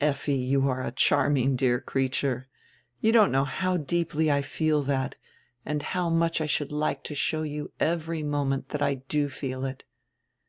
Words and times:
"Effi, 0.00 0.34
you 0.34 0.68
are 0.68 0.82
a 0.82 0.90
charming, 0.90 1.54
dear 1.54 1.78
creature. 1.80 2.48
You 3.00 3.12
don't 3.12 3.30
know 3.30 3.44
how 3.44 3.76
deeply 3.76 4.28
I 4.28 4.42
feel 4.42 4.82
that 4.82 5.14
and 5.64 5.84
how 5.84 6.08
much 6.10 6.40
I 6.40 6.46
should 6.46 6.72
like 6.72 7.04
to 7.04 7.14
show 7.14 7.42
you 7.44 7.70
every 7.78 8.24
moment 8.24 8.70
that 8.70 8.82
I 8.82 8.94
do 8.94 9.28
feel 9.28 9.64
it." 9.64 9.84